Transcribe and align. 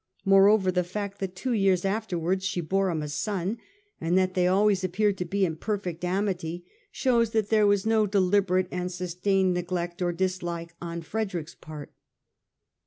Moreover, 0.25 0.71
the 0.71 0.83
fact 0.83 1.19
that 1.19 1.35
two 1.35 1.53
years 1.53 1.85
after 1.85 2.17
wards 2.17 2.43
she 2.43 2.59
bore 2.59 2.89
him 2.89 3.03
a 3.03 3.07
son, 3.07 3.59
and 4.01 4.17
that 4.17 4.33
they 4.33 4.47
always 4.47 4.83
appeared 4.83 5.15
to 5.19 5.25
be 5.25 5.45
in 5.45 5.55
perfect 5.57 6.03
amity, 6.03 6.65
shows 6.91 7.29
that 7.33 7.49
there 7.51 7.67
was 7.67 7.85
no 7.85 8.07
deliberate 8.07 8.67
and 8.71 8.91
sustained 8.91 9.53
neglect 9.53 10.01
or 10.01 10.11
dislike 10.11 10.73
on 10.81 11.03
Frederick's 11.03 11.53
part. 11.53 11.93